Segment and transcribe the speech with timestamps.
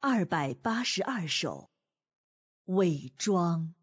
[0.00, 1.68] 二百八十二首，
[2.66, 3.74] 伪装。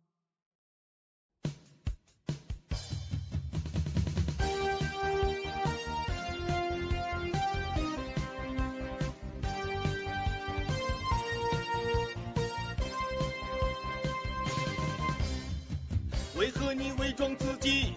[16.38, 17.96] 为何你伪装自己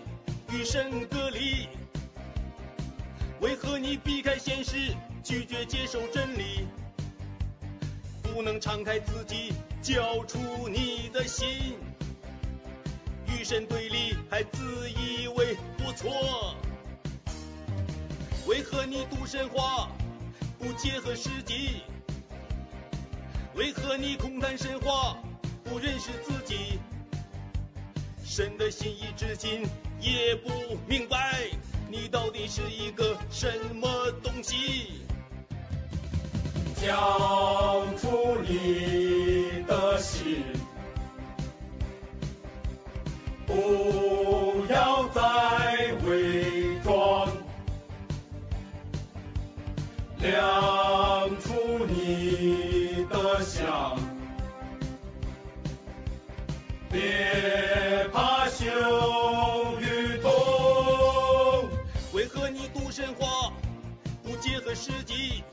[0.50, 1.68] 与神隔离？
[3.40, 4.92] 为何你避开现实，
[5.22, 6.66] 拒绝接受真理？
[8.34, 9.52] 不能敞开自己，
[9.82, 11.76] 交出你的心，
[13.26, 16.54] 与神对立，还自以为不错。
[18.46, 19.90] 为何你读神话，
[20.58, 21.82] 不结合实际？
[23.54, 25.16] 为何你空谈神话，
[25.64, 26.78] 不认识自己？
[28.24, 29.66] 神的心意至今
[30.00, 31.48] 也不明白，
[31.90, 35.02] 你到底是一个什么东西？
[36.80, 37.84] 交
[53.38, 53.96] 你的相，
[56.90, 58.64] 别怕羞
[59.80, 61.70] 与痛。
[62.12, 63.52] 为何你读神话，
[64.24, 65.44] 不结合实际？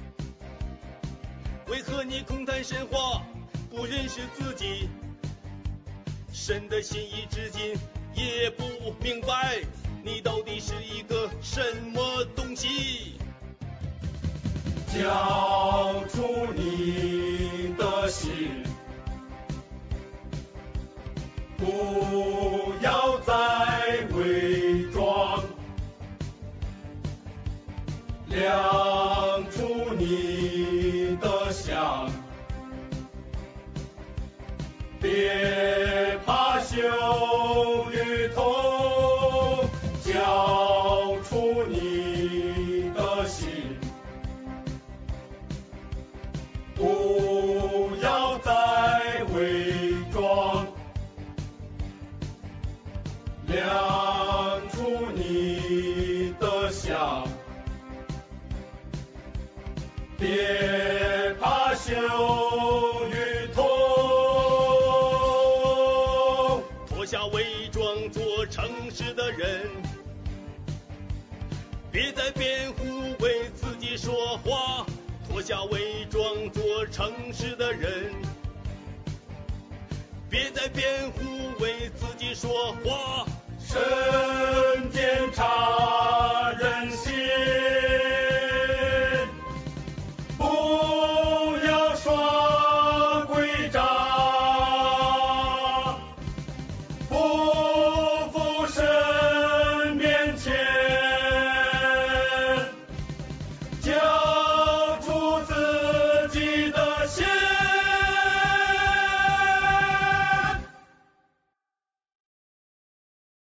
[1.67, 3.23] 为何你空谈神话，
[3.69, 4.89] 不认识自己？
[6.33, 7.75] 神的心意至今
[8.15, 8.63] 也不
[8.99, 9.61] 明白，
[10.03, 11.61] 你到底是一个什
[11.93, 13.19] 么东西？
[14.87, 17.04] 交出你
[21.65, 23.33] 不要再
[24.15, 25.43] 伪装，
[28.27, 32.07] 亮出你的相，
[35.01, 36.77] 别怕羞
[37.91, 39.65] 与痛，
[40.03, 43.49] 交出你的心。
[46.75, 49.71] 不要再伪
[60.17, 61.91] 别怕羞
[63.09, 63.63] 与痛。
[66.87, 69.69] 脱下伪装，做诚实的人，
[71.91, 74.85] 别再辩护为自己说话。
[75.27, 78.13] 脱下伪装，做诚实的人，
[80.29, 81.19] 别再辩护
[81.59, 83.25] 为自己说话。
[83.59, 83.81] 神
[84.91, 87.14] 检察人心，